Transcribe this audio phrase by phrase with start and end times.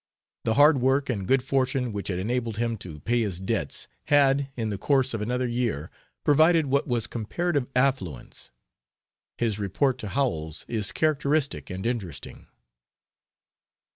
[0.45, 4.49] The hard work and good fortune which had enabled him to pay his debts had,
[4.57, 5.91] in the course of another year,
[6.23, 8.49] provided what was comparative affluence:
[9.37, 12.47] His report to Howells is characteristic and interesting.